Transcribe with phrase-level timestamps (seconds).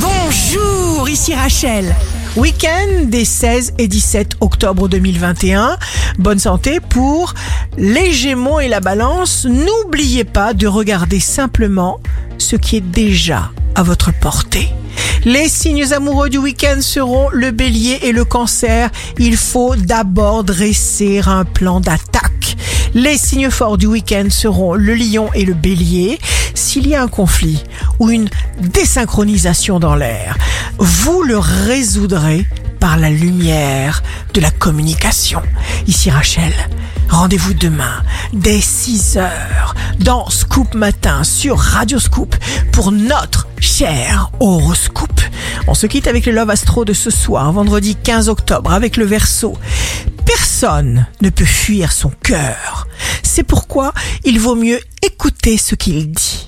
[0.00, 1.94] Bonjour, ici Rachel.
[2.36, 5.76] Week-end des 16 et 17 octobre 2021.
[6.18, 7.34] Bonne santé pour
[7.76, 9.44] les Gémeaux et la Balance.
[9.44, 12.00] N'oubliez pas de regarder simplement
[12.38, 14.68] ce qui est déjà à votre portée.
[15.24, 18.90] Les signes amoureux du week-end seront le bélier et le cancer.
[19.18, 22.56] Il faut d'abord dresser un plan d'attaque.
[22.94, 26.18] Les signes forts du week-end seront le lion et le bélier.
[26.54, 27.62] S'il y a un conflit
[27.98, 28.28] ou une
[28.60, 30.36] désynchronisation dans l'air,
[30.78, 32.46] vous le résoudrez
[32.80, 34.02] par la lumière
[34.34, 35.42] de la communication.
[35.86, 36.52] Ici Rachel,
[37.08, 42.36] rendez-vous demain dès 6 heures dans Scoop Matin sur Radio Scoop
[42.72, 45.20] pour notre cher horoscope.
[45.66, 49.04] On se quitte avec le Love Astro de ce soir, vendredi 15 octobre, avec le
[49.04, 49.56] verso.
[50.24, 52.86] Personne ne peut fuir son cœur.
[53.22, 53.92] C'est pourquoi
[54.24, 56.47] il vaut mieux écouter ce qu'il dit.